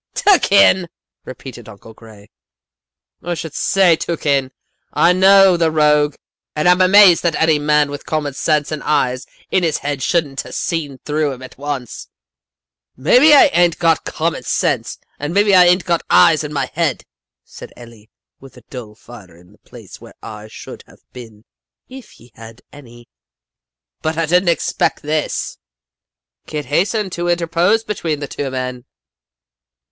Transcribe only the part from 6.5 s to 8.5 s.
and I'm amazed that any man with common